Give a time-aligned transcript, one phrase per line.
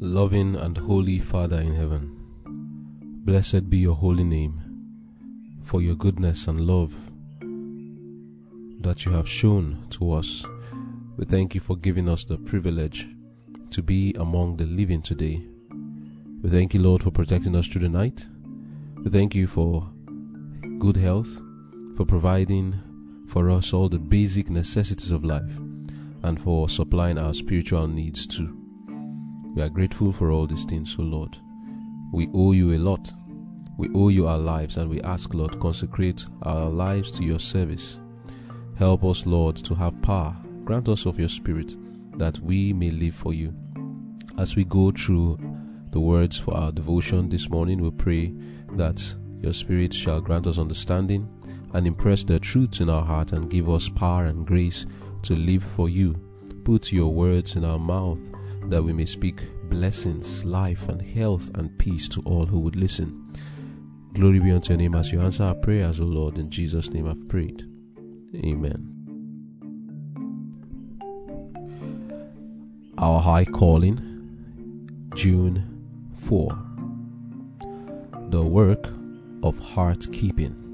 [0.00, 2.16] Loving and holy Father in heaven,
[3.24, 4.62] blessed be your holy name
[5.64, 6.94] for your goodness and love
[8.80, 10.46] that you have shown to us.
[11.16, 13.08] We thank you for giving us the privilege
[13.70, 15.42] to be among the living today.
[16.42, 18.28] We thank you, Lord, for protecting us through the night.
[19.02, 19.90] We thank you for
[20.78, 21.42] good health,
[21.96, 25.56] for providing for us all the basic necessities of life,
[26.22, 28.57] and for supplying our spiritual needs too.
[29.58, 31.36] We are grateful for all these things, O Lord.
[32.12, 33.12] We owe you a lot.
[33.76, 37.98] We owe you our lives, and we ask, Lord, consecrate our lives to your service.
[38.76, 40.36] Help us, Lord, to have power.
[40.62, 41.74] Grant us of your Spirit
[42.18, 43.52] that we may live for you.
[44.38, 45.40] As we go through
[45.90, 48.32] the words for our devotion this morning, we pray
[48.74, 49.02] that
[49.40, 51.28] your Spirit shall grant us understanding
[51.74, 54.86] and impress the truths in our heart and give us power and grace
[55.22, 56.14] to live for you.
[56.62, 58.20] Put your words in our mouth
[58.68, 59.40] that we may speak
[59.70, 63.32] blessings, life, and health and peace to all who would listen.
[64.12, 66.38] Glory be unto your name as you answer our prayers, O Lord.
[66.38, 67.64] In Jesus' name I've prayed.
[68.36, 68.94] Amen.
[72.98, 76.58] Our High Calling, June 4.
[78.30, 78.88] The Work
[79.42, 80.64] of Heart Keeping.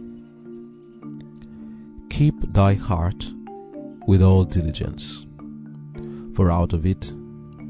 [2.11, 3.31] Keep thy heart
[4.07, 5.27] with all diligence,
[6.35, 7.13] for out of it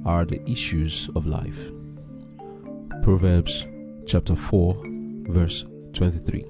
[0.04, 1.70] are the issues of life.
[3.02, 3.66] Proverbs
[4.06, 4.82] chapter 4,
[5.28, 6.44] verse 23.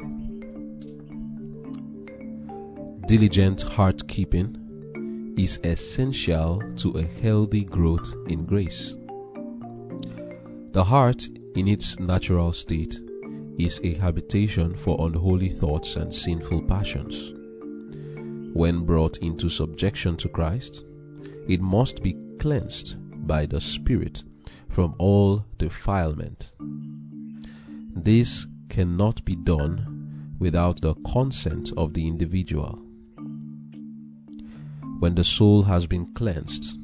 [3.06, 8.96] Diligent heart keeping is essential to a healthy growth in grace.
[10.72, 13.00] The heart, in its natural state,
[13.58, 17.33] is a habitation for unholy thoughts and sinful passions.
[18.55, 20.84] When brought into subjection to Christ,
[21.46, 22.96] it must be cleansed
[23.27, 24.22] by the Spirit
[24.69, 26.53] from all defilement.
[27.94, 32.80] This cannot be done without the consent of the individual.
[34.98, 36.77] When the soul has been cleansed,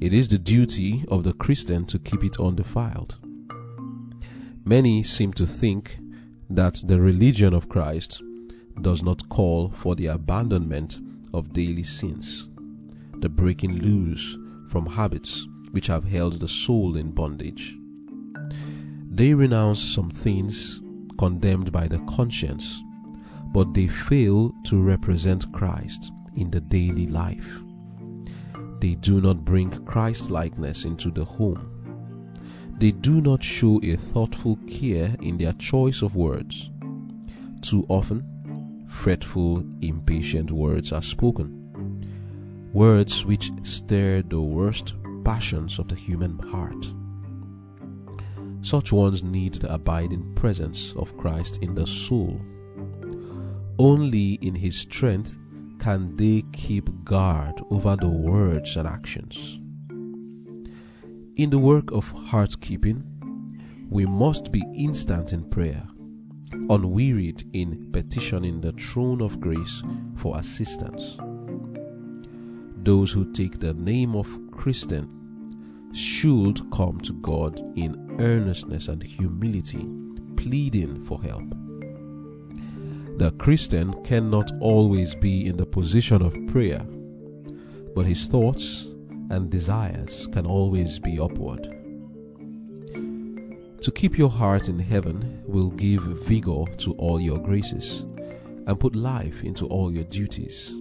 [0.00, 3.18] it is the duty of the Christian to keep it undefiled.
[4.64, 5.98] Many seem to think
[6.50, 8.22] that the religion of Christ
[8.82, 11.00] does not call for the abandonment
[11.32, 12.48] of daily sins,
[13.18, 14.36] the breaking loose
[14.68, 17.76] from habits which have held the soul in bondage.
[19.10, 20.80] They renounce some things
[21.18, 22.80] condemned by the conscience,
[23.52, 27.60] but they fail to represent Christ in the daily life.
[28.80, 31.74] They do not bring Christ likeness into the home.
[32.78, 36.70] They do not show a thoughtful care in their choice of words.
[37.60, 41.57] Too often, fretful, impatient words are spoken.
[42.78, 44.94] Words which stir the worst
[45.24, 46.94] passions of the human heart.
[48.60, 52.40] Such ones need the abiding presence of Christ in the soul.
[53.80, 55.36] Only in His strength
[55.80, 59.58] can they keep guard over the words and actions.
[61.34, 63.02] In the work of heart keeping,
[63.90, 65.84] we must be instant in prayer,
[66.52, 69.82] unwearied in petitioning the throne of grace
[70.14, 71.18] for assistance.
[72.88, 79.86] Those who take the name of Christian should come to God in earnestness and humility,
[80.36, 81.50] pleading for help.
[83.18, 86.78] The Christian cannot always be in the position of prayer,
[87.94, 88.86] but his thoughts
[89.28, 91.64] and desires can always be upward.
[93.82, 98.06] To keep your heart in heaven will give vigor to all your graces
[98.66, 100.74] and put life into all your duties.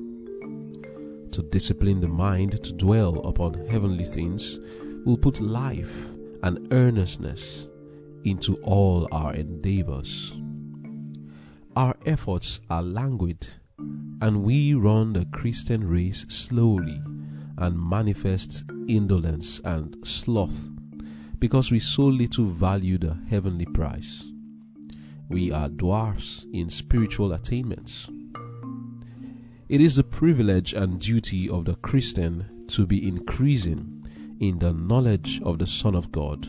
[1.31, 4.59] To discipline the mind to dwell upon heavenly things
[5.05, 6.07] will put life
[6.43, 7.67] and earnestness
[8.23, 10.33] into all our endeavors.
[11.75, 13.47] Our efforts are languid,
[14.21, 16.99] and we run the Christian race slowly
[17.57, 20.69] and manifest indolence and sloth
[21.39, 24.25] because we so little value the heavenly prize.
[25.29, 28.09] We are dwarfs in spiritual attainments.
[29.69, 34.07] It is the privilege and duty of the Christian to be increasing
[34.39, 36.47] in the knowledge of the Son of God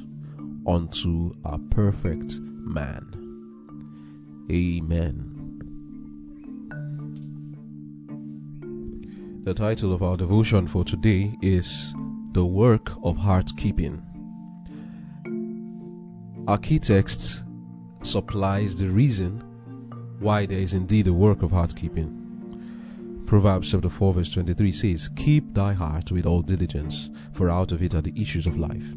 [0.64, 3.14] unto a perfect man.
[4.52, 5.34] Amen.
[9.42, 11.92] The title of our devotion for today is
[12.32, 14.00] The Work of Heart Keeping.
[16.46, 17.42] Our key text
[18.04, 19.42] supplies the reason
[20.20, 22.17] why there is indeed a work of heart keeping.
[23.28, 27.82] Proverbs chapter 4 verse 23 says, Keep thy heart with all diligence, for out of
[27.82, 28.94] it are the issues of life.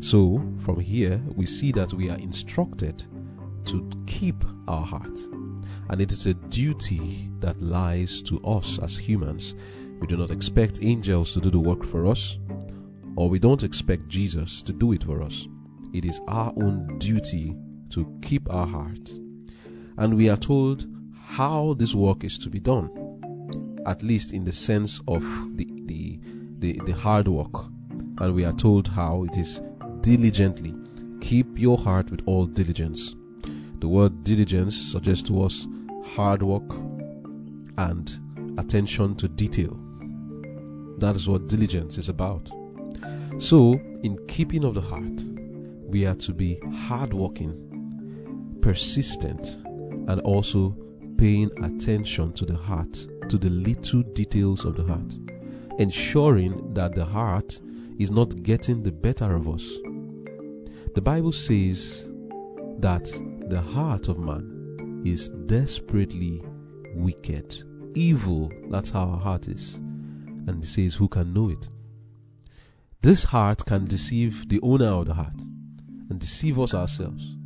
[0.00, 3.04] So, from here, we see that we are instructed
[3.66, 5.16] to keep our heart.
[5.88, 9.54] And it is a duty that lies to us as humans.
[10.00, 12.40] We do not expect angels to do the work for us,
[13.14, 15.46] or we don't expect Jesus to do it for us.
[15.92, 17.54] It is our own duty
[17.90, 19.10] to keep our heart.
[19.96, 20.88] And we are told
[21.22, 22.90] how this work is to be done,
[23.86, 25.22] at least in the sense of
[25.56, 26.18] the, the,
[26.58, 27.66] the, the hard work.
[28.18, 29.60] And we are told how it is
[30.00, 30.74] diligently.
[31.20, 33.14] Keep your heart with all diligence.
[33.80, 35.66] The word diligence suggests to us
[36.04, 36.70] hard work
[37.78, 39.78] and attention to detail.
[40.98, 42.48] That is what diligence is about.
[43.38, 45.22] So, in keeping of the heart,
[45.86, 49.58] we are to be hardworking, persistent,
[50.08, 50.76] and also
[51.18, 55.14] paying attention to the heart, to the little details of the heart,
[55.78, 57.60] ensuring that the heart
[57.98, 59.64] is not getting the better of us.
[60.94, 62.08] The Bible says
[62.78, 63.04] that
[63.48, 66.42] the heart of man is desperately
[66.94, 67.62] wicked,
[67.94, 68.50] evil.
[68.70, 69.76] That's how our heart is.
[69.76, 71.68] And he says, Who can know it?
[73.02, 75.38] This heart can deceive the owner of the heart
[76.08, 77.36] and deceive us ourselves.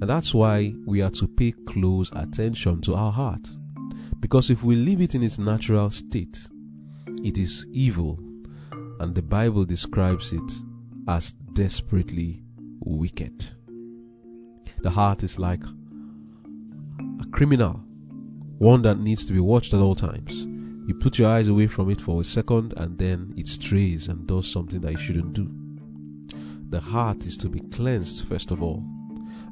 [0.00, 3.48] And that's why we are to pay close attention to our heart.
[4.20, 6.38] Because if we leave it in its natural state,
[7.22, 8.18] it is evil.
[9.00, 10.52] And the Bible describes it
[11.08, 12.42] as desperately
[12.80, 13.50] wicked.
[14.82, 15.62] The heart is like
[17.20, 17.80] a criminal,
[18.58, 20.46] one that needs to be watched at all times.
[20.86, 24.26] You put your eyes away from it for a second and then it strays and
[24.26, 25.50] does something that it shouldn't do.
[26.70, 28.84] The heart is to be cleansed first of all.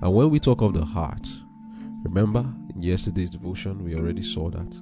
[0.00, 1.26] And when we talk of the heart,
[2.04, 4.80] remember in yesterday's devotion we already saw that.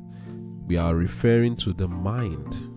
[0.66, 2.68] We are referring to the mind.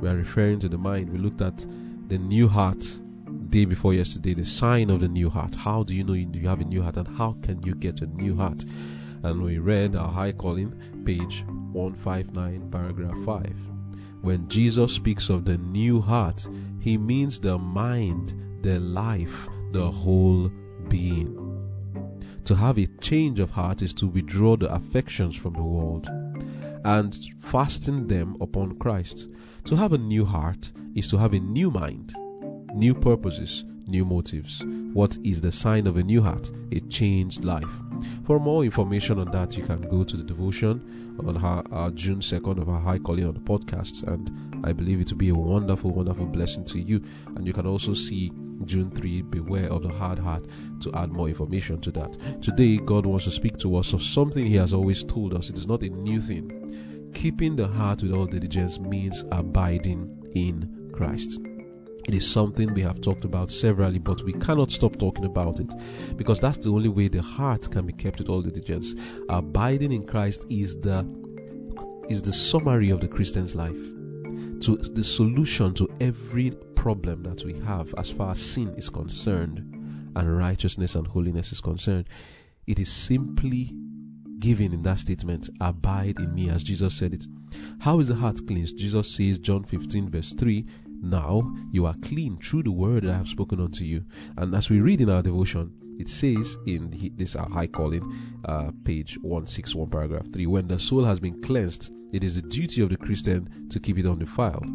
[0.00, 1.10] We are referring to the mind.
[1.10, 1.64] We looked at
[2.08, 2.84] the new heart
[3.50, 5.54] day before yesterday, the sign of the new heart.
[5.54, 8.06] How do you know you have a new heart and how can you get a
[8.06, 8.64] new heart?
[9.22, 10.74] And we read our high calling,
[11.04, 13.54] page 159, paragraph 5.
[14.22, 16.48] When Jesus speaks of the new heart,
[16.80, 20.50] he means the mind, the life, the whole
[20.88, 21.43] being.
[22.44, 26.08] To have a change of heart is to withdraw the affections from the world
[26.84, 29.28] and fasten them upon Christ.
[29.64, 32.14] To have a new heart is to have a new mind,
[32.74, 34.62] new purposes, new motives.
[34.92, 36.50] What is the sign of a new heart?
[36.72, 37.80] A changed life.
[38.24, 41.90] For more information on that, you can go to the devotion on our, our uh,
[41.92, 45.30] June 2nd of our High Calling on the podcast, and I believe it will be
[45.30, 47.02] a wonderful, wonderful blessing to you.
[47.36, 48.32] And you can also see
[48.64, 50.46] June 3, Beware of the Hard Heart,
[50.80, 52.42] to add more information to that.
[52.42, 55.50] Today, God wants to speak to us of something He has always told us.
[55.50, 57.10] It is not a new thing.
[57.14, 61.38] Keeping the heart with all diligence means abiding in Christ.
[62.06, 65.72] It is something we have talked about severally, but we cannot stop talking about it
[66.16, 68.94] because that's the only way the heart can be kept with all diligence.
[69.30, 71.06] Abiding in Christ is the
[72.10, 73.80] is the summary of the Christian's life.
[74.64, 79.58] To the solution to every problem that we have as far as sin is concerned
[80.16, 82.08] and righteousness and holiness is concerned.
[82.66, 83.74] It is simply
[84.38, 87.26] given in that statement, abide in me, as Jesus said it.
[87.80, 88.78] How is the heart cleansed?
[88.78, 90.66] Jesus says, John 15, verse 3,
[91.02, 94.04] now you are clean through the word I have spoken unto you.
[94.38, 98.40] And as we read in our devotion, it says in the, this our high calling,
[98.46, 102.80] uh, page 161, paragraph 3 when the soul has been cleansed, it is the duty
[102.80, 104.68] of the Christian to keep it undefiled.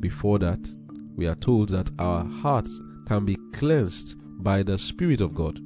[0.00, 0.72] Before that,
[1.16, 5.58] we are told that our hearts can be cleansed by the Spirit of God.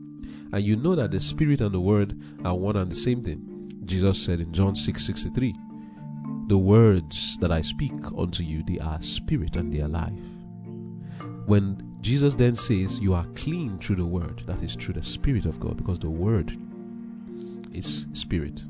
[0.53, 3.71] And you know that the Spirit and the Word are one and the same thing.
[3.85, 5.55] Jesus said in John 6 63,
[6.47, 10.13] the words that I speak unto you, they are spirit and they are life.
[11.45, 15.45] When Jesus then says, You are clean through the word, that is through the Spirit
[15.45, 16.57] of God, because the word
[17.73, 18.65] is spirit.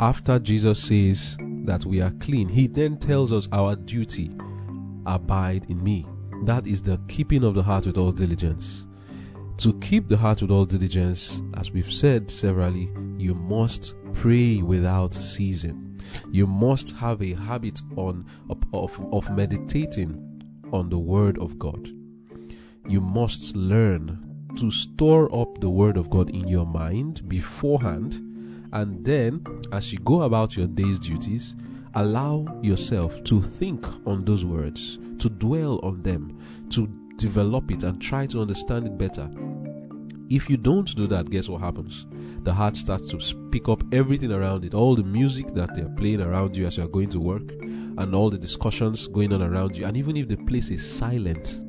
[0.00, 4.30] After Jesus says that we are clean, he then tells us our duty
[5.06, 6.06] abide in me.
[6.44, 8.86] That is the keeping of the heart with all diligence.
[9.56, 15.12] To keep the heart with all diligence, as we've said severally, you must pray without
[15.12, 16.00] ceasing.
[16.30, 21.88] You must have a habit on of, of meditating on the word of God.
[22.86, 28.27] You must learn to store up the word of God in your mind beforehand
[28.72, 31.56] and then as you go about your day's duties
[31.94, 36.38] allow yourself to think on those words to dwell on them
[36.70, 36.86] to
[37.18, 39.28] develop it and try to understand it better.
[40.30, 42.06] If you don't do that guess what happens?
[42.44, 46.20] The heart starts to pick up everything around it, all the music that they're playing
[46.20, 49.84] around you as you're going to work, and all the discussions going on around you,
[49.86, 51.60] and even if the place is silent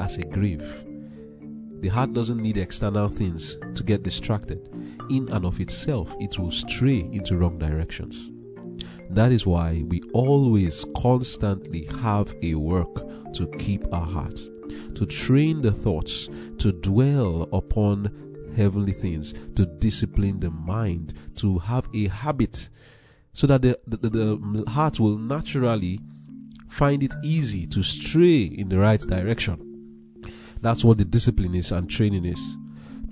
[0.00, 0.84] as a grave,
[1.80, 4.68] the heart doesn't need external things to get distracted.
[5.10, 8.30] In and of itself, it will stray into wrong directions.
[9.10, 12.94] That is why we always constantly have a work
[13.34, 14.40] to keep our heart,
[14.94, 16.28] to train the thoughts,
[16.58, 18.10] to dwell upon
[18.56, 22.68] heavenly things, to discipline the mind, to have a habit
[23.34, 25.98] so that the, the, the heart will naturally
[26.68, 29.68] find it easy to stray in the right direction.
[30.60, 32.56] That's what the discipline is and training is.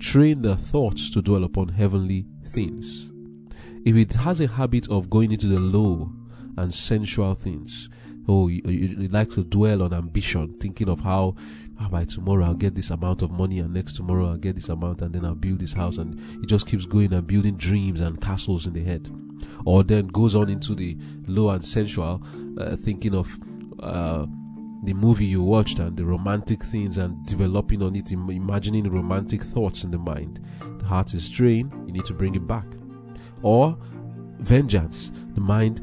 [0.01, 3.11] Train their thoughts to dwell upon heavenly things.
[3.85, 6.11] If it has a habit of going into the low
[6.57, 7.87] and sensual things,
[8.27, 11.35] oh, you, you, like to dwell on ambition, thinking of how
[11.79, 14.69] oh, by tomorrow I'll get this amount of money, and next tomorrow I'll get this
[14.69, 18.01] amount, and then I'll build this house, and it just keeps going and building dreams
[18.01, 19.07] and castles in the head.
[19.65, 22.23] Or then goes on into the low and sensual,
[22.59, 23.39] uh, thinking of
[23.79, 24.25] uh,
[24.83, 29.83] the movie you watched and the romantic things and developing on it, imagining romantic thoughts
[29.83, 30.39] in the mind.
[30.79, 32.65] The heart is strained, you need to bring it back.
[33.43, 33.77] Or
[34.39, 35.11] vengeance.
[35.35, 35.81] The mind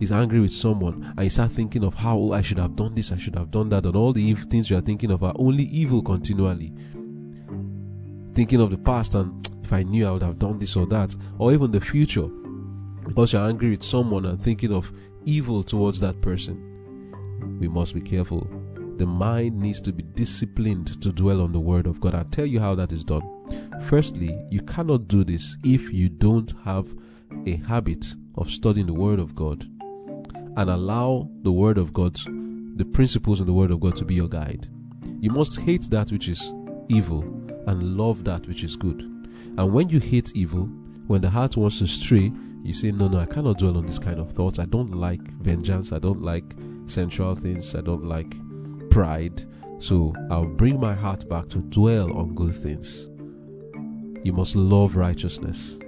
[0.00, 2.94] is angry with someone and you start thinking of how oh, I should have done
[2.94, 5.22] this, I should have done that, and all the evil things you are thinking of
[5.22, 6.72] are only evil continually.
[8.34, 11.14] Thinking of the past and if I knew I would have done this or that,
[11.38, 12.28] or even the future,
[13.06, 14.90] because you're angry with someone and thinking of
[15.26, 16.77] evil towards that person
[17.58, 18.48] we must be careful.
[18.96, 22.14] The mind needs to be disciplined to dwell on the Word of God.
[22.14, 23.22] I'll tell you how that is done.
[23.82, 26.92] Firstly, you cannot do this if you don't have
[27.46, 28.04] a habit
[28.36, 29.62] of studying the Word of God
[30.56, 32.18] and allow the Word of God,
[32.76, 34.68] the principles in the Word of God to be your guide.
[35.20, 36.52] You must hate that which is
[36.88, 37.22] evil
[37.66, 39.00] and love that which is good.
[39.56, 40.66] And when you hate evil,
[41.06, 43.98] when the heart wants to stray, you say, No, no, I cannot dwell on this
[43.98, 44.58] kind of thoughts.
[44.58, 45.92] I don't like vengeance.
[45.92, 46.56] I don't like
[46.88, 47.74] sensual things.
[47.74, 48.34] I don't like
[48.90, 49.44] pride.
[49.78, 53.08] So I'll bring my heart back to dwell on good things.
[54.24, 55.78] You must love righteousness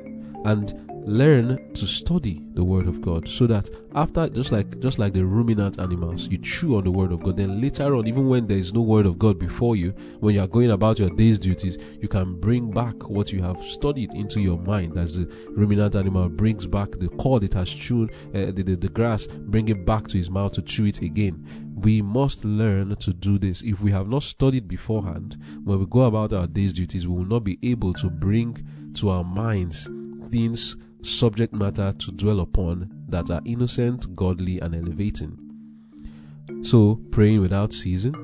[0.44, 5.12] and learn to study the word of God so that after just like just like
[5.12, 8.46] the ruminant animals you chew on the word of God then later on even when
[8.46, 9.90] there is no word of God before you
[10.20, 13.60] when you are going about your day's duties you can bring back what you have
[13.60, 14.96] studied into your mind.
[14.96, 18.88] As the ruminant animal brings back the cord it has chewed uh, the, the, the
[18.88, 21.44] grass bring it back to his mouth to chew it again.
[21.82, 23.62] We must learn to do this.
[23.62, 27.28] If we have not studied beforehand when we go about our day's duties we will
[27.28, 28.64] not be able to bring
[28.94, 29.88] to our minds
[30.28, 35.38] things subject matter to dwell upon that are innocent, godly, and elevating.
[36.62, 38.14] So, praying without ceasing,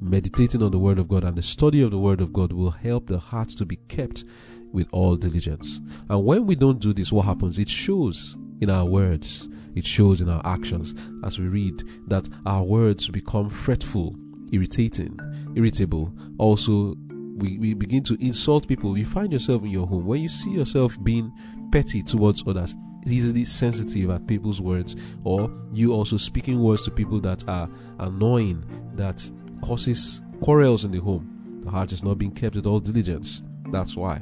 [0.00, 2.70] meditating on the Word of God, and the study of the Word of God will
[2.70, 4.24] help the heart to be kept
[4.72, 5.80] with all diligence.
[6.08, 7.58] And when we don't do this, what happens?
[7.58, 12.62] It shows in our words, it shows in our actions as we read that our
[12.62, 14.16] words become fretful,
[14.52, 15.18] irritating,
[15.56, 16.12] irritable.
[16.38, 16.96] Also,
[17.36, 18.96] we, we begin to insult people.
[18.96, 21.32] You find yourself in your home when you see yourself being
[21.72, 22.74] petty towards others,
[23.06, 28.64] easily sensitive at people's words, or you also speaking words to people that are annoying,
[28.94, 29.28] that
[29.62, 31.60] causes quarrels in the home.
[31.64, 33.42] The heart is not being kept with all diligence.
[33.70, 34.20] That's why.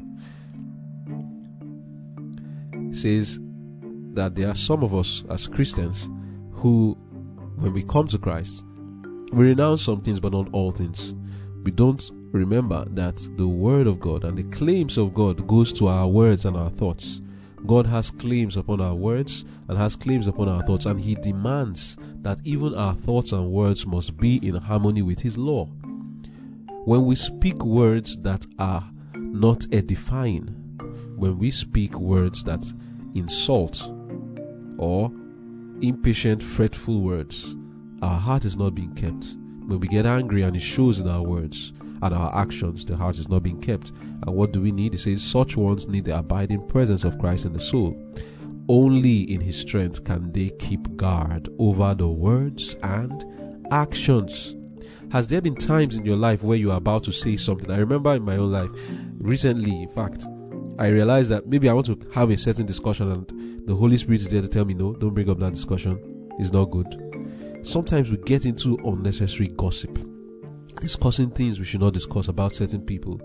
[2.73, 3.39] It says
[4.15, 6.09] that there are some of us as Christians
[6.53, 6.97] who,
[7.57, 8.65] when we come to Christ,
[9.33, 11.15] we renounce some things but not all things.
[11.65, 15.89] We don't remember that the word of God and the claims of God goes to
[15.89, 17.21] our words and our thoughts.
[17.67, 21.97] God has claims upon our words and has claims upon our thoughts, and He demands
[22.23, 25.67] that even our thoughts and words must be in harmony with His law.
[26.85, 30.49] When we speak words that are not edifying,
[31.17, 32.65] when we speak words that
[33.15, 33.87] insult
[34.79, 35.13] or
[35.83, 37.55] impatient, fretful words,
[38.03, 39.37] our heart is not being kept.
[39.67, 43.19] When we get angry and it shows in our words and our actions, the heart
[43.19, 43.91] is not being kept.
[43.91, 44.93] And what do we need?
[44.93, 47.97] He says, such ones need the abiding presence of Christ in the soul.
[48.69, 53.25] Only in His strength can they keep guard over the words and
[53.73, 54.55] actions.
[55.11, 57.71] Has there been times in your life where you are about to say something?
[57.71, 58.71] I remember in my own life,
[59.19, 60.25] recently, in fact,
[60.79, 64.23] I realized that maybe I want to have a certain discussion and the Holy Spirit
[64.23, 65.99] is there to tell me, no, don't bring up that discussion.
[66.39, 66.87] It's not good.
[67.63, 69.99] Sometimes we get into unnecessary gossip,
[70.77, 73.21] discussing things we should not discuss about certain people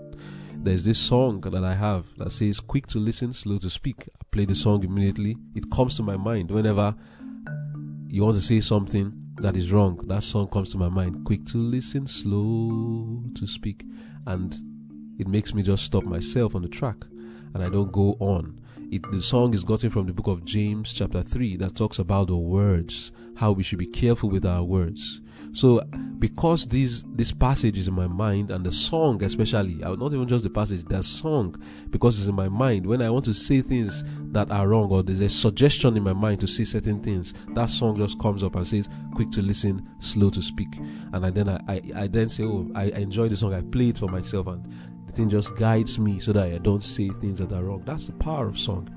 [0.66, 4.08] there's this song that I have that says quick to listen, slow to speak.
[4.08, 5.36] I play the song immediately.
[5.54, 6.92] It comes to my mind whenever
[8.08, 10.00] you want to say something that is wrong.
[10.08, 11.24] That song comes to my mind.
[11.24, 13.84] Quick to listen, slow to speak.
[14.26, 14.58] And
[15.20, 17.04] it makes me just stop myself on the track
[17.54, 18.60] and I don't go on.
[18.88, 22.28] It, the song is gotten from the book of James, chapter 3, that talks about
[22.28, 25.20] the words, how we should be careful with our words.
[25.52, 25.82] So,
[26.18, 30.28] because this this passage is in my mind and the song, especially, uh, not even
[30.28, 31.56] just the passage, the song,
[31.90, 32.86] because it's in my mind.
[32.86, 36.12] When I want to say things that are wrong or there's a suggestion in my
[36.12, 39.88] mind to say certain things, that song just comes up and says, "Quick to listen,
[39.98, 40.76] slow to speak."
[41.12, 43.54] And I then I, I, I then say, "Oh, I, I enjoy the song.
[43.54, 44.64] I play it for myself, and
[45.24, 48.46] just guides me so that I don't say things that are wrong." That's the power
[48.46, 48.88] of song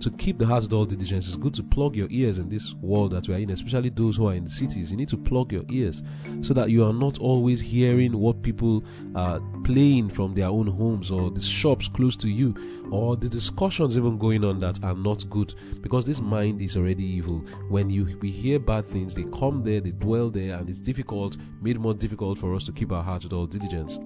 [0.00, 2.74] to keep the heart with all diligence, it's good to plug your ears in this
[2.74, 4.90] world that we are in, especially those who are in the cities.
[4.90, 6.02] You need to plug your ears
[6.42, 11.10] so that you are not always hearing what people are playing from their own homes
[11.10, 12.54] or the shops close to you
[12.90, 17.04] or the discussions even going on that are not good because this mind is already
[17.04, 17.38] evil.
[17.68, 21.36] When you we hear bad things, they come there, they dwell there, and it's difficult,
[21.60, 23.98] made more difficult for us to keep our hearts with all diligence.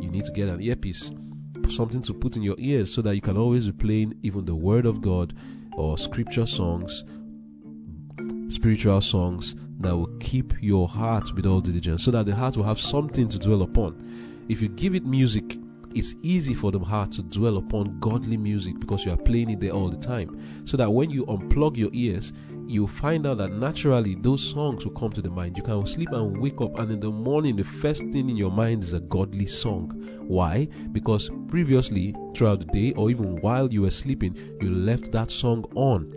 [0.00, 1.10] You need to get an earpiece
[1.70, 4.54] something to put in your ears so that you can always be playing even the
[4.54, 5.34] word of God
[5.76, 7.04] or scripture songs,
[8.48, 12.64] spiritual songs that will keep your heart with all diligence so that the heart will
[12.64, 14.44] have something to dwell upon.
[14.48, 15.58] If you give it music,
[15.94, 19.60] it's easy for the heart to dwell upon godly music because you are playing it
[19.60, 20.40] there all the time.
[20.64, 22.32] So that when you unplug your ears,
[22.66, 25.56] you find out that naturally those songs will come to the mind.
[25.56, 28.50] You can sleep and wake up, and in the morning, the first thing in your
[28.50, 29.90] mind is a godly song.
[30.26, 30.68] Why?
[30.92, 35.64] Because previously, throughout the day, or even while you were sleeping, you left that song
[35.74, 36.12] on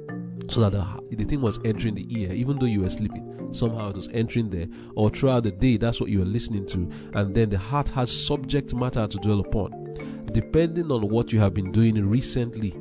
[0.50, 3.31] so that the, the thing was entering the ear, even though you were sleeping.
[3.51, 6.89] Somehow it was entering there, or throughout the day, that's what you are listening to,
[7.13, 9.96] and then the heart has subject matter to dwell upon.
[10.31, 12.74] Depending on what you have been doing recently,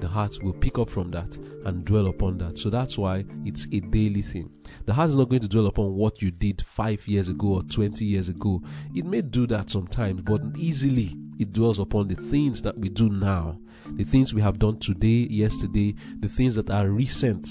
[0.00, 2.58] the heart will pick up from that and dwell upon that.
[2.58, 4.50] So that's why it's a daily thing.
[4.86, 7.62] The heart is not going to dwell upon what you did five years ago or
[7.64, 8.62] 20 years ago.
[8.94, 13.08] It may do that sometimes, but easily it dwells upon the things that we do
[13.08, 13.58] now,
[13.92, 17.48] the things we have done today, yesterday, the things that are recent.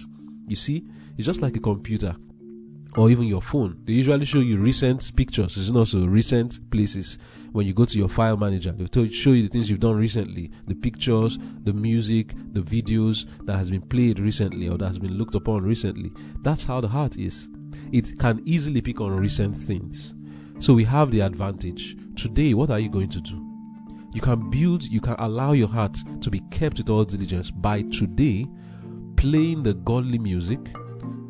[0.47, 0.85] You see,
[1.17, 2.15] it's just like a computer
[2.95, 3.79] or even your phone.
[3.85, 7.17] They usually show you recent pictures, it's not so recent places
[7.51, 10.51] when you go to your file manager, they'll show you the things you've done recently,
[10.67, 15.17] the pictures, the music, the videos that has been played recently or that has been
[15.17, 16.11] looked upon recently.
[16.41, 17.49] That's how the heart is.
[17.91, 20.13] It can easily pick on recent things.
[20.59, 21.97] So we have the advantage.
[22.15, 23.45] Today, what are you going to do?
[24.13, 27.83] You can build, you can allow your heart to be kept with all diligence by
[27.83, 28.47] today
[29.15, 30.59] playing the godly music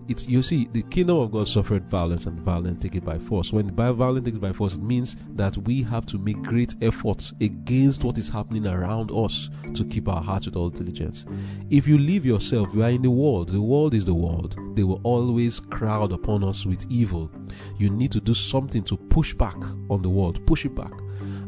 [0.09, 3.53] it's you see the kingdom of God suffered violence and violence take it by force.
[3.53, 7.31] When by violence takes by force, it means that we have to make great efforts
[7.39, 11.25] against what is happening around us to keep our hearts with all diligence.
[11.69, 13.49] If you leave yourself, you are in the world.
[13.49, 14.57] The world is the world.
[14.75, 17.31] They will always crowd upon us with evil.
[17.77, 19.57] You need to do something to push back
[19.89, 20.45] on the world.
[20.47, 20.93] Push it back.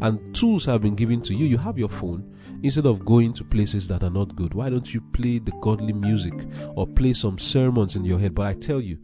[0.02, 1.46] And tools have been given to you.
[1.46, 2.32] You have your phone
[2.64, 5.94] Instead of going to places that are not good, why don't you play the godly
[5.94, 6.34] music
[6.76, 8.36] or play some sermons in your head?
[8.36, 9.00] But I tell you,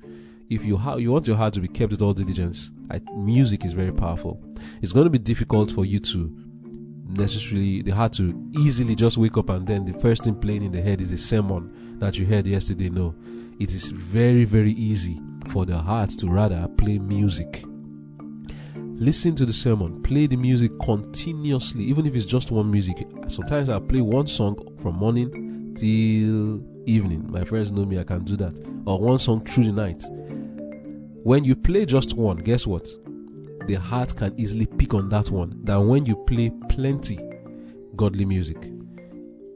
[0.49, 3.65] if you ha- you want your heart to be kept with all diligence, I, music
[3.65, 4.39] is very powerful.
[4.81, 6.47] It's going to be difficult for you to
[7.09, 10.71] necessarily the heart to easily just wake up and then the first thing playing in
[10.71, 12.89] the head is the sermon that you heard yesterday.
[12.89, 13.15] No,
[13.59, 17.63] it is very very easy for the heart to rather play music
[18.97, 23.07] listen to the sermon, play the music continuously, even if it's just one music.
[23.27, 27.31] Sometimes I play one song from morning till evening.
[27.31, 28.59] My friends know me, I can do that.
[28.85, 30.03] Or one song through the night.
[31.23, 32.87] When you play just one, guess what?
[33.67, 37.19] The heart can easily pick on that one than when you play plenty
[37.95, 38.57] godly music.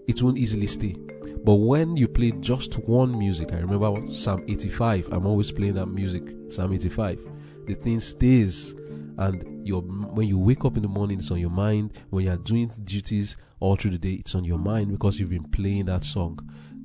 [0.08, 0.96] It won't easily stay.
[1.44, 5.88] But when you play just one music, I remember Psalm 85, I'm always playing that
[5.88, 7.20] music, Psalm 85.
[7.66, 8.76] The thing stays
[9.18, 11.94] and your when you wake up in the morning it's on your mind.
[12.10, 15.30] When you are doing duties all through the day it's on your mind because you've
[15.30, 16.40] been playing that song.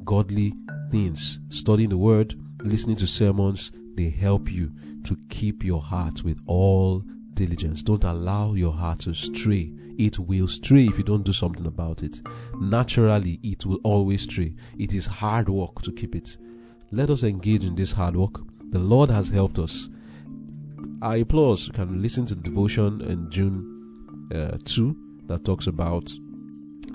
[0.05, 0.55] Godly
[0.91, 1.41] things.
[1.51, 4.73] Studying the word listening to sermons they help you
[5.05, 7.03] to keep your heart with all
[7.35, 7.83] diligence.
[7.83, 9.73] Don't allow your heart to stray.
[9.99, 12.21] It will stray if you don't do something about it.
[12.61, 14.55] Naturally it will always stray.
[14.79, 16.37] It is hard work to keep it.
[16.91, 18.41] Let us engage in this hard work.
[18.71, 19.89] The lord has helped us
[21.07, 21.61] I applaud.
[21.61, 24.97] You can listen to the devotion in June uh, 2
[25.29, 26.11] that talks about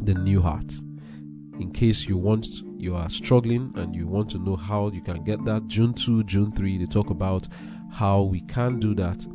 [0.02, 0.69] the new heart.
[1.62, 2.45] In case you want,
[2.78, 6.26] you are struggling and you want to know how you can get that, June 2,
[6.26, 7.47] June 3, they talk about
[7.89, 9.26] how we can do that.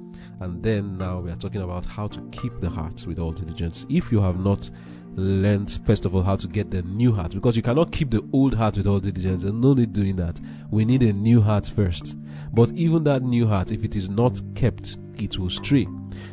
[0.40, 3.86] And then now we are talking about how to keep the heart with all diligence.
[3.88, 4.70] If you have not
[5.14, 8.28] learned, first of all, how to get the new heart, because you cannot keep the
[8.34, 9.40] old heart with all diligence.
[9.40, 10.38] There's no need doing that.
[10.70, 12.14] We need a new heart first.
[12.52, 15.84] But even that new heart, if it is not kept, it will stray.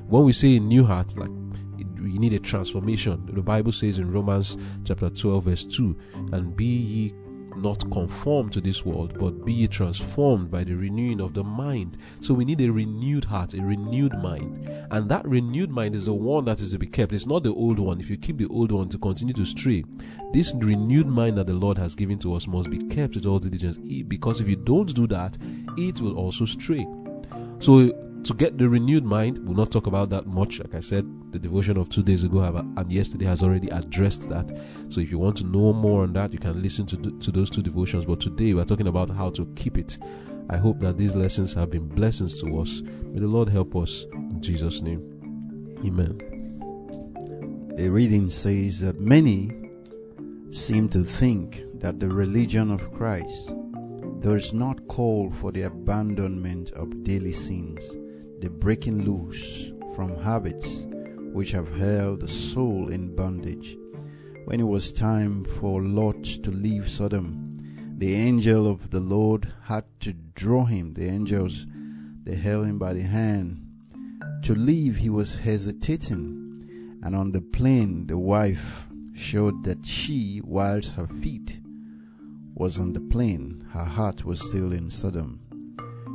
[0.08, 1.32] When we say a new heart, like
[2.02, 3.28] we need a transformation.
[3.32, 5.98] The Bible says in Romans chapter 12, verse 2,
[6.34, 7.14] and be ye
[7.58, 11.98] not conform to this world, but be transformed by the renewing of the mind.
[12.22, 14.70] So we need a renewed heart, a renewed mind.
[14.92, 17.14] And that renewed mind is the one that is to be kept.
[17.14, 18.00] It's not the old one.
[18.00, 19.84] If you keep the old one to continue to stray,
[20.32, 23.40] this renewed mind that the Lord has given to us must be kept with all
[23.40, 23.78] diligence.
[24.08, 25.38] Because if you don't do that,
[25.78, 26.86] it will also stray.
[27.60, 27.92] So
[28.24, 30.60] to get the renewed mind, we'll not talk about that much.
[30.60, 34.50] Like I said, the devotion of two days ago and yesterday has already addressed that.
[34.90, 37.50] So if you want to know more on that, you can listen to, to those
[37.50, 38.06] two devotions.
[38.06, 39.98] But today we're talking about how to keep it.
[40.50, 42.82] I hope that these lessons have been blessings to us.
[42.82, 45.02] May the Lord help us in Jesus' name.
[45.86, 46.18] Amen.
[47.76, 49.52] The reading says that many
[50.52, 53.54] seem to think that the religion of Christ
[54.20, 57.98] does not call for the abandonment of daily sins
[58.44, 60.86] the breaking loose from habits
[61.32, 63.78] which have held the soul in bondage.
[64.44, 67.52] When it was time for Lot to leave Sodom,
[67.98, 70.94] the angel of the Lord had to draw him.
[70.94, 71.66] The angels,
[72.26, 73.66] they held him by the hand.
[74.44, 80.96] To leave, he was hesitating, and on the plain, the wife showed that she, whilst
[80.96, 81.62] her feet
[82.54, 85.43] was on the plain, her heart was still in Sodom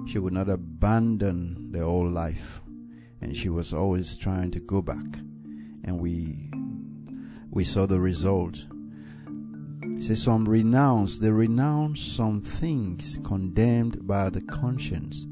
[0.08, 2.62] she would not abandon the old life
[3.20, 5.18] and she was always trying to go back.
[5.84, 6.50] And we
[7.50, 8.56] we saw the result.
[10.00, 15.26] See, some renounce they renounce some things condemned by the conscience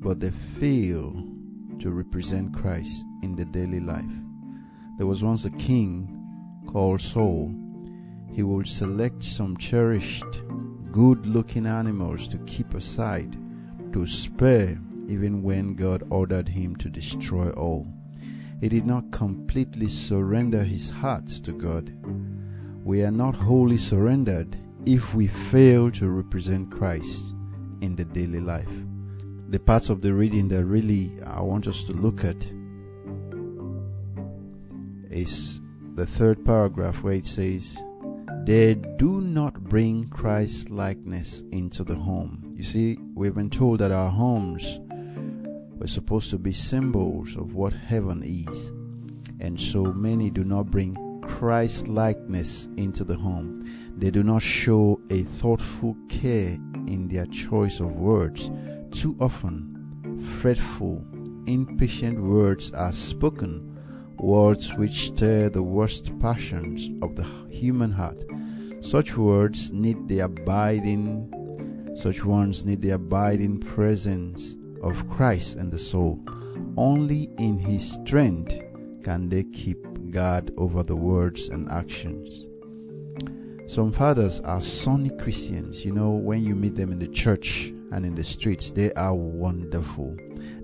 [0.00, 1.26] but they fail
[1.80, 4.16] to represent christ in the daily life.
[4.96, 6.08] There was once a king
[6.66, 7.54] called saul.
[8.32, 10.42] He would select some cherished
[10.92, 13.36] good looking animals to keep aside
[13.94, 14.76] to spare
[15.06, 17.86] even when God ordered him to destroy all.
[18.60, 21.96] He did not completely surrender his heart to God.
[22.82, 27.36] We are not wholly surrendered if we fail to represent Christ
[27.82, 28.68] in the daily life.
[29.50, 32.48] The parts of the reading that really I want us to look at
[35.08, 35.60] is
[35.94, 37.80] the third paragraph where it says,
[38.42, 43.90] They do not bring Christ likeness into the home you see, we've been told that
[43.90, 44.78] our homes
[45.76, 48.68] were supposed to be symbols of what heaven is.
[49.40, 53.54] And so many do not bring Christ likeness into the home.
[53.98, 56.54] They do not show a thoughtful care
[56.86, 58.50] in their choice of words.
[58.92, 61.04] Too often, fretful,
[61.46, 63.76] impatient words are spoken,
[64.18, 68.22] words which stir the worst passions of the human heart.
[68.80, 71.32] Such words need the abiding
[71.94, 76.20] such ones need the abiding presence of Christ and the soul.
[76.76, 78.60] Only in His strength
[79.02, 79.78] can they keep
[80.10, 82.46] guard over the words and actions.
[83.72, 85.84] Some fathers are sunny Christians.
[85.84, 89.14] You know, when you meet them in the church and in the streets, they are
[89.14, 90.16] wonderful.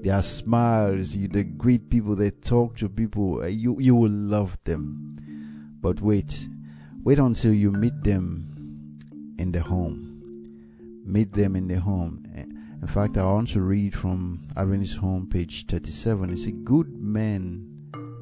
[0.03, 5.11] Their smiles, you, they greet people, they talk to people, you, you will love them.
[5.81, 6.49] But wait,
[7.03, 8.99] wait until you meet them
[9.39, 10.10] in the home
[11.05, 12.25] meet them in the home.
[12.81, 16.31] In fact, I want to read from Adventist home, page 37.
[16.31, 17.67] It says, Good men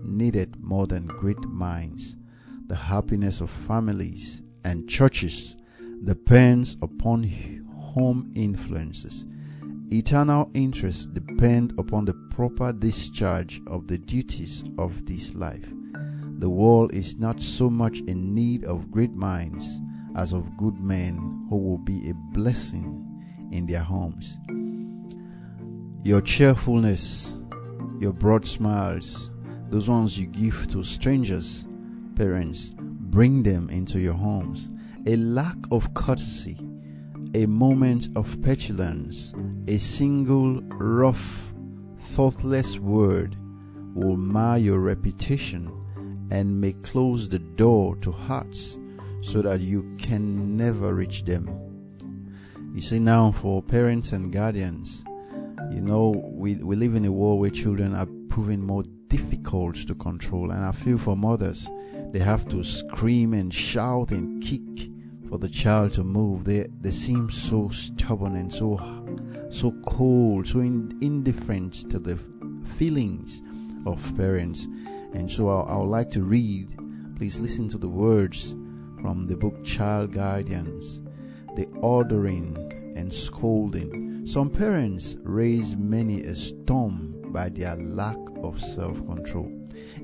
[0.03, 2.17] needed more than great minds.
[2.67, 5.57] The happiness of families and churches
[6.05, 7.23] depends upon
[7.79, 9.25] home influences.
[9.91, 15.67] Eternal interests depend upon the proper discharge of the duties of this life.
[16.41, 19.81] The world is not so much in need of great minds
[20.19, 23.05] as of good men who will be a blessing
[23.53, 24.37] in their homes.
[26.03, 27.35] Your cheerfulness,
[28.01, 29.31] your broad smiles,
[29.71, 31.67] those ones you give to strangers,
[32.17, 34.69] parents, bring them into your homes.
[35.07, 36.59] A lack of courtesy,
[37.35, 39.33] a moment of petulance,
[39.69, 41.53] a single rough,
[42.01, 43.37] thoughtless word
[43.95, 45.71] will mar your reputation
[46.33, 48.78] and may close the door to hearts
[49.21, 51.49] so that you can never reach them.
[52.75, 55.03] You see, now for parents and guardians,
[55.71, 59.95] you know, we, we live in a world where children are proving more difficult to
[59.95, 60.51] control.
[60.51, 61.69] And I feel for mothers,
[62.13, 64.91] they have to scream and shout and kick
[65.29, 66.45] for the child to move.
[66.45, 68.79] They, they seem so stubborn and so,
[69.51, 72.19] so cold, so in, indifferent to the
[72.65, 73.43] feelings
[73.87, 74.67] of parents.
[75.15, 76.69] And so I, I would like to read,
[77.17, 78.55] please listen to the words
[79.01, 81.01] from the book Child Guidance,
[81.57, 84.27] the ordering and scolding.
[84.27, 89.51] Some parents raise many a storm by their lack of self control.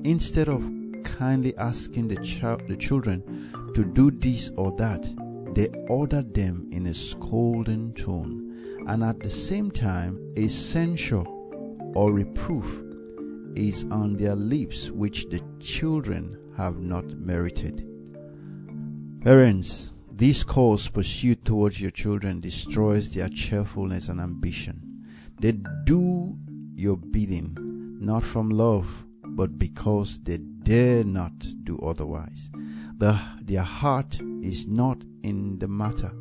[0.03, 0.63] Instead of
[1.03, 5.07] kindly asking the, child, the children to do this or that,
[5.53, 11.23] they order them in a scolding tone, and at the same time, a censure
[11.95, 12.81] or reproof
[13.55, 17.87] is on their lips which the children have not merited.
[19.25, 25.03] Parents, this course pursued towards your children destroys their cheerfulness and ambition.
[25.41, 25.53] They
[25.85, 26.37] do
[26.75, 27.57] your bidding,
[27.99, 31.33] not from love, but because they dare not
[31.63, 32.51] do otherwise.
[32.99, 36.11] The, their heart is not in the matter.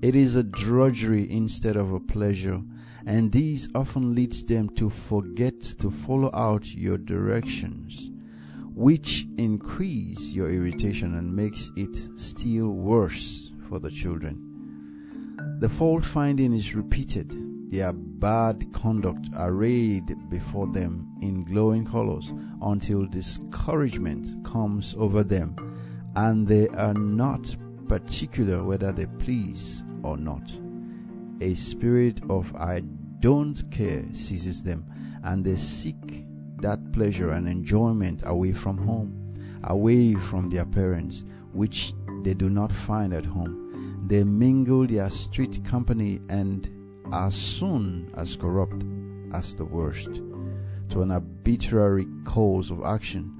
[0.00, 2.62] It is a drudgery instead of a pleasure,
[3.04, 8.08] and this often leads them to forget to follow out your directions,
[8.76, 14.38] which increase your irritation and makes it still worse for the children.
[15.60, 17.32] The fault finding is repeated,
[17.72, 25.56] their bad conduct arrayed before them in glowing colors until discouragement comes over them
[26.14, 27.56] and they are not
[27.88, 30.52] particular whether they please or not.
[31.40, 32.80] A spirit of I
[33.20, 34.84] don't care seizes them,
[35.24, 36.25] and they seek
[36.60, 42.72] that pleasure and enjoyment away from home, away from their parents, which they do not
[42.72, 44.04] find at home.
[44.06, 46.68] They mingle their street company and
[47.12, 48.84] are soon as corrupt
[49.32, 50.20] as the worst,
[50.90, 53.36] to an arbitrary cause of action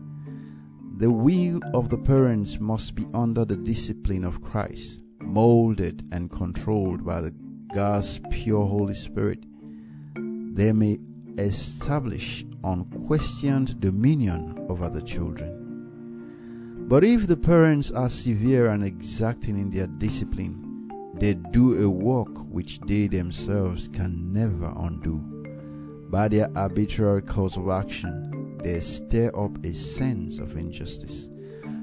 [0.99, 7.05] the will of the parents must be under the discipline of Christ, molded and controlled
[7.05, 7.35] by the
[7.75, 9.45] God's pure Holy Spirit.
[10.15, 10.99] They may
[11.39, 15.65] establish unquestioned dominion over the children.
[16.89, 22.39] But if the parents are severe and exacting in their discipline, they do a work
[22.51, 25.19] which they themselves can never undo.
[26.11, 31.29] By their arbitrary course of action, they stir up a sense of injustice.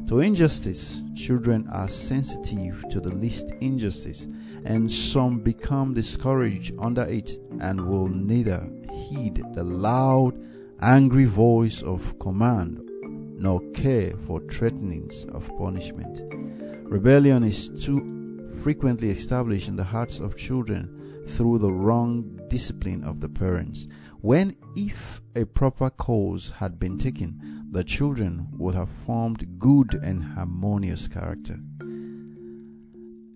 [0.08, 4.28] To injustice, children are sensitive to the least injustice,
[4.66, 10.38] and some become discouraged under it and will neither heed the loud,
[10.82, 12.82] angry voice of command
[13.38, 16.22] nor care for threatenings of punishment.
[16.84, 23.20] Rebellion is too frequently established in the hearts of children through the wrong discipline of
[23.20, 23.88] the parents.
[24.22, 30.24] When, if a proper course had been taken, the children would have formed good and
[30.24, 31.60] harmonious character.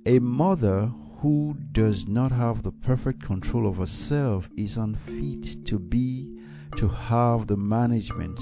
[0.05, 6.37] A mother who does not have the perfect control of herself is unfit to be
[6.75, 8.39] to have the management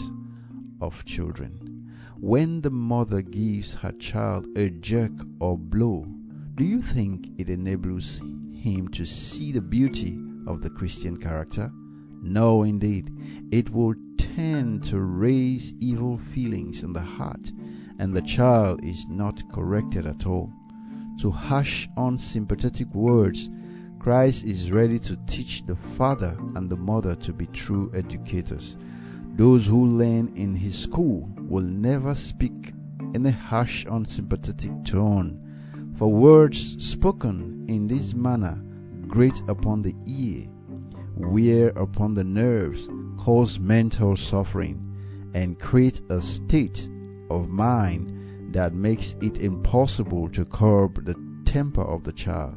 [0.81, 1.93] of children.
[2.19, 6.05] When the mother gives her child a jerk or blow,
[6.55, 8.17] do you think it enables
[8.51, 11.71] him to see the beauty of the Christian character?
[12.21, 13.12] No, indeed,
[13.51, 13.93] it will
[14.36, 17.52] tend to raise evil feelings in the heart,
[18.00, 20.52] and the child is not corrected at all.
[21.21, 23.50] To hush unsympathetic words,
[23.98, 28.76] Christ is ready to teach the father and the mother to be true educators.
[29.36, 32.74] Those who learn in his school will never speak
[33.13, 38.62] in a harsh, unsympathetic tone, for words spoken in this manner
[39.08, 40.48] grate upon the ear
[41.15, 44.82] wear upon the nerves, cause mental suffering,
[45.34, 46.89] and create a state
[47.30, 52.56] of mind that makes it impossible to curb the temper of the child,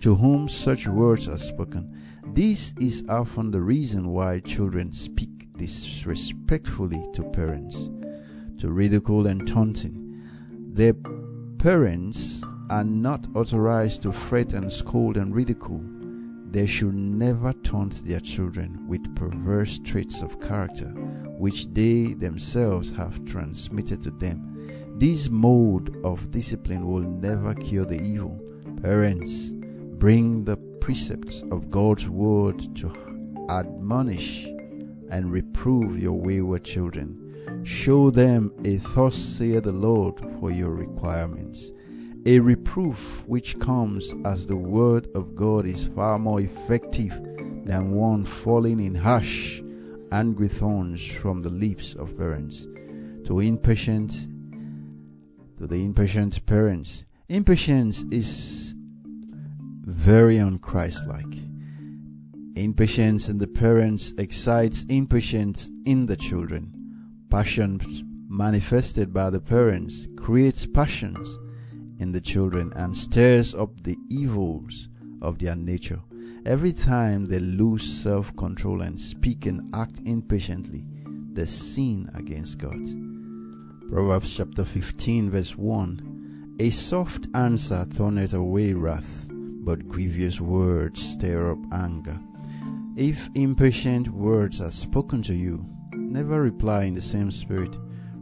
[0.00, 1.90] to whom such words are spoken.
[2.34, 7.88] This is often the reason why children speak disrespectfully to parents,
[8.58, 10.22] to ridicule and taunting.
[10.72, 10.94] Their
[11.58, 15.84] parents are not authorized to fret and scold and ridicule
[16.54, 20.86] they should never taunt their children with perverse traits of character
[21.36, 24.96] which they themselves have transmitted to them.
[24.96, 28.40] This mode of discipline will never cure the evil.
[28.82, 29.50] Parents,
[29.98, 34.44] bring the precepts of God's word to admonish
[35.10, 37.64] and reprove your wayward children.
[37.64, 41.72] Show them a thus saith the Lord for your requirements.
[42.26, 47.10] A reproof which comes as the word of God is far more effective
[47.66, 49.60] than one falling in harsh,
[50.10, 52.66] angry thorns from the lips of parents.
[53.26, 54.12] To impatient,
[55.58, 58.74] to the impatient parents, impatience is
[59.82, 61.42] very unchristlike.
[62.56, 66.72] Impatience in the parents excites impatience in the children.
[67.28, 71.38] Passions manifested by the parents creates passions
[72.04, 74.88] in the children and stirs up the evils
[75.22, 76.00] of their nature.
[76.44, 80.84] Every time they lose self control and speak and act impatiently,
[81.32, 82.84] they sin against God.
[83.90, 91.52] Proverbs chapter 15, verse 1 A soft answer turneth away wrath, but grievous words stir
[91.52, 92.20] up anger.
[92.96, 95.64] If impatient words are spoken to you,
[95.94, 97.74] never reply in the same spirit.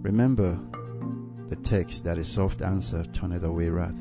[0.03, 0.57] Remember
[1.53, 4.01] the text that a soft answer turneth away wrath.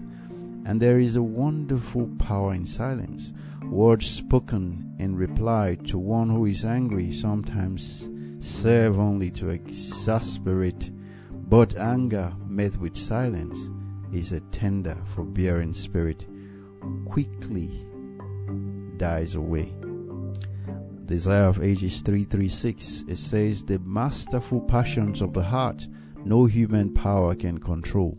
[0.65, 3.33] And there is a wonderful power in silence.
[3.63, 8.09] Words spoken in reply to one who is angry sometimes
[8.39, 10.91] serve only to exasperate,
[11.49, 13.69] but anger met with silence
[14.13, 16.27] is a tender, forbearing spirit,
[17.03, 17.85] quickly
[18.95, 19.73] dies away.
[21.05, 25.85] Desire of Ages 336, it says, The masterful passions of the heart
[26.25, 28.17] no human power can control.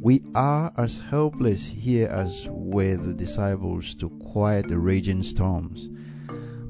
[0.00, 5.88] We are as helpless here as were the disciples to quiet the raging storms.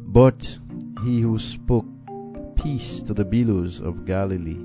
[0.07, 0.59] But
[1.05, 1.87] he who spoke
[2.57, 4.63] peace to the billows of Galilee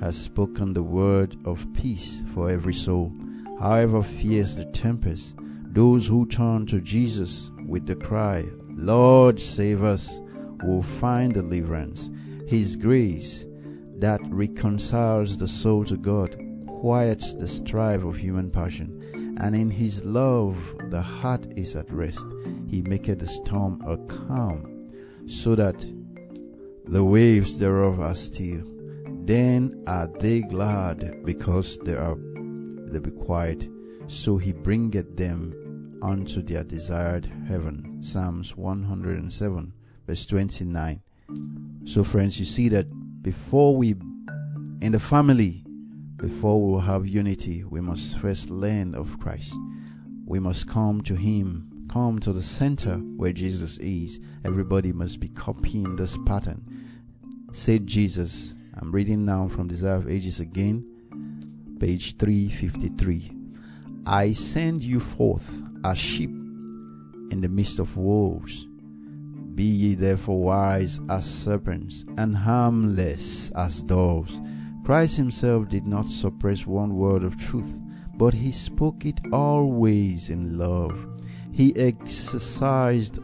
[0.00, 3.12] has spoken the word of peace for every soul.
[3.60, 5.34] However fierce the tempest,
[5.72, 10.20] those who turn to Jesus with the cry, Lord, save us,
[10.64, 12.10] will find deliverance.
[12.48, 13.44] His grace
[14.00, 16.36] that reconciles the soul to God
[16.66, 20.56] quiets the strife of human passion, and in his love
[20.88, 22.24] the heart is at rest.
[22.68, 24.90] He maketh the storm a calm,
[25.26, 25.84] so that
[26.86, 28.64] the waves thereof are still.
[29.24, 32.16] Then are they glad because they are
[32.90, 33.68] they be quiet.
[34.08, 37.98] So he bringeth them unto their desired heaven.
[38.02, 39.72] Psalms 107,
[40.06, 41.00] verse 29.
[41.84, 42.86] So, friends, you see that
[43.22, 43.90] before we,
[44.80, 45.62] in the family,
[46.16, 49.54] before we will have unity, we must first learn of Christ.
[50.24, 54.20] We must come to Him, come to the center where Jesus is.
[54.44, 56.64] Everybody must be copying this pattern.
[57.52, 60.86] Said Jesus, I'm reading now from Desire of Ages again,
[61.78, 63.32] page 353.
[64.06, 68.66] I send you forth as sheep in the midst of wolves.
[69.60, 74.40] Be ye therefore wise as serpents and harmless as doves.
[74.86, 77.78] Christ himself did not suppress one word of truth,
[78.14, 80.98] but he spoke it always in love.
[81.52, 83.18] He exercised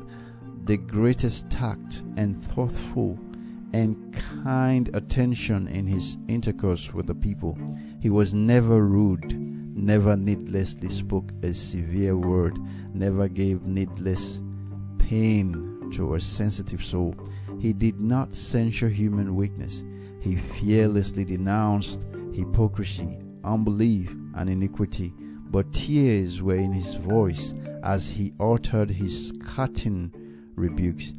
[0.67, 3.19] the greatest tact and thoughtful
[3.73, 4.13] and
[4.45, 7.57] kind attention in his intercourse with the people.
[7.99, 9.41] He was never rude,
[9.75, 12.59] never needlessly spoke a severe word,
[12.93, 14.43] never gave needless
[14.99, 17.15] pain to a sensitive soul.
[17.59, 19.83] He did not censure human weakness.
[20.21, 25.13] He fearlessly denounced hypocrisy, unbelief, and iniquity,
[25.51, 30.13] but tears were in his voice as he uttered his cutting
[30.57, 31.13] rebukes.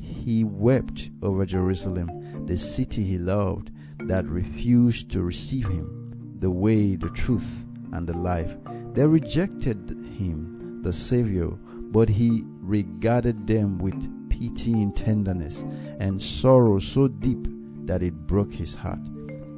[0.00, 3.70] He wept over Jerusalem, the city he loved,
[4.06, 8.56] that refused to receive him, the way, the truth, and the life.
[8.94, 9.76] They rejected
[10.18, 15.64] him, the Savior, but he regarded them with pitying tenderness
[16.00, 17.46] and sorrow so deep
[17.84, 19.00] that it broke his heart.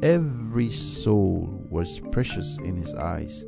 [0.03, 3.45] Every soul was precious in his eyes.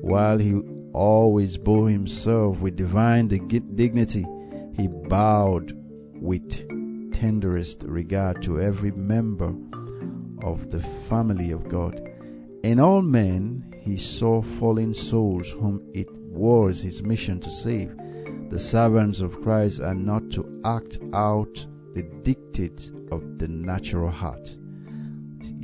[0.00, 0.60] While he
[0.92, 4.26] always bore himself with divine dignity,
[4.76, 5.72] he bowed
[6.14, 6.66] with
[7.12, 9.54] tenderest regard to every member
[10.42, 12.00] of the family of God.
[12.62, 17.94] In all men, he saw fallen souls whom it was his mission to save.
[18.50, 24.56] The servants of Christ are not to act out the dictates of the natural heart.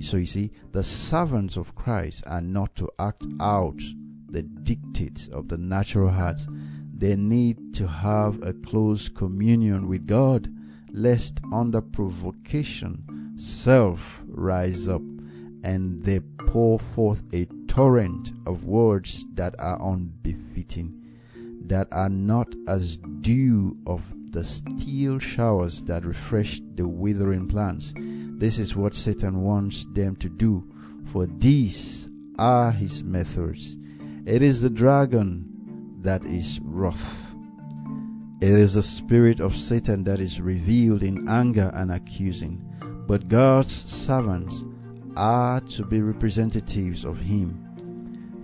[0.00, 3.80] So you see, the servants of Christ are not to act out
[4.28, 6.40] the dictates of the natural heart.
[6.96, 10.48] They need to have a close communion with God,
[10.92, 15.02] lest under provocation self rise up
[15.64, 20.95] and they pour forth a torrent of words that are unbefitting,
[21.68, 24.02] that are not as dew of
[24.32, 27.92] the still showers that refresh the withering plants.
[27.96, 30.64] This is what Satan wants them to do,
[31.04, 33.76] for these are his methods.
[34.26, 37.34] It is the dragon that is wrath.
[38.40, 42.62] It is the spirit of Satan that is revealed in anger and accusing.
[43.06, 44.62] But God's servants
[45.16, 47.65] are to be representatives of Him.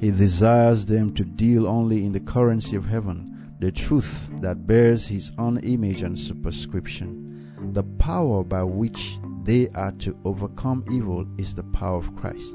[0.02, 5.06] He desires them to deal only in the currency of heaven, the truth that bears
[5.06, 7.70] His own image and superscription.
[7.72, 12.52] The power by which they are to overcome evil is the power of Christ.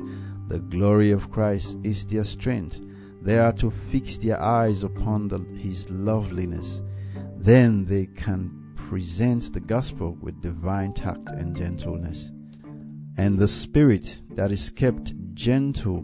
[0.49, 2.81] The glory of Christ is their strength.
[3.21, 6.81] They are to fix their eyes upon the, His loveliness.
[7.37, 12.29] Then they can present the gospel with divine tact and gentleness.
[13.17, 16.03] And the spirit that is kept gentle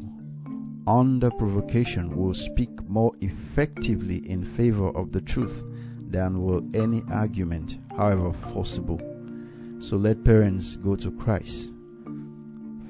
[0.88, 5.64] under provocation will speak more effectively in favor of the truth
[6.10, 9.00] than will any argument, however forcible.
[9.80, 11.72] So let parents go to Christ.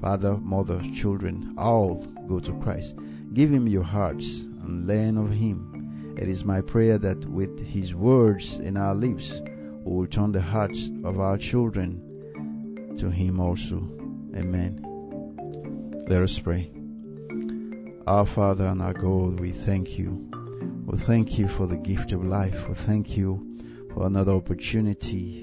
[0.00, 2.94] Father, mother, children, all go to Christ.
[3.32, 6.14] Give him your hearts and learn of him.
[6.18, 9.40] It is my prayer that with his words in our lips,
[9.84, 13.76] we will turn the hearts of our children to him also.
[14.36, 14.80] Amen.
[16.08, 16.73] Let us pray.
[18.06, 20.28] Our Father and our God, we thank you.
[20.84, 22.68] We thank you for the gift of life.
[22.68, 23.56] We thank you
[23.94, 25.42] for another opportunity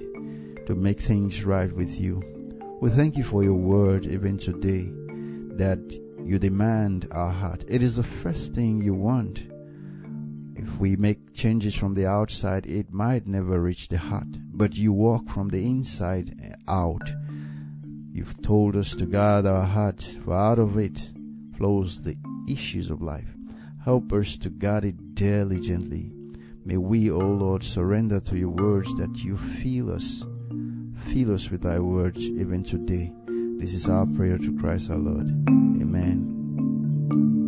[0.68, 2.22] to make things right with you.
[2.80, 4.92] We thank you for your word even today
[5.58, 5.80] that
[6.24, 7.66] you demand our heart.
[7.68, 9.48] It is the first thing you want.
[10.56, 14.94] If we make changes from the outside, it might never reach the heart, but you
[14.94, 17.12] walk from the inside out.
[18.12, 21.12] You've told us to guard our heart, for out of it
[21.58, 22.18] flows the
[22.52, 23.36] issues of life.
[23.84, 26.12] Help us to guard it diligently.
[26.64, 30.24] May we, O Lord, surrender to your words that you fill us.
[31.12, 33.12] Fill us with thy words even today.
[33.60, 35.28] This is our prayer to Christ our Lord.
[35.50, 37.41] Amen.